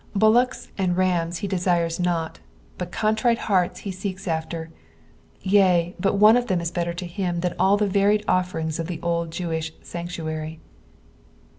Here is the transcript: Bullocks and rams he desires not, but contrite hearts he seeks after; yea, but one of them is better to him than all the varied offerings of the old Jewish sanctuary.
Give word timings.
Bullocks 0.15 0.69
and 0.79 0.97
rams 0.97 1.37
he 1.45 1.47
desires 1.47 1.99
not, 1.99 2.39
but 2.79 2.91
contrite 2.91 3.37
hearts 3.37 3.81
he 3.81 3.91
seeks 3.91 4.27
after; 4.27 4.71
yea, 5.43 5.93
but 5.99 6.15
one 6.15 6.35
of 6.35 6.47
them 6.47 6.59
is 6.59 6.71
better 6.71 6.95
to 6.95 7.05
him 7.05 7.41
than 7.41 7.53
all 7.59 7.77
the 7.77 7.85
varied 7.85 8.25
offerings 8.27 8.79
of 8.79 8.87
the 8.87 8.99
old 9.03 9.29
Jewish 9.29 9.71
sanctuary. 9.83 10.59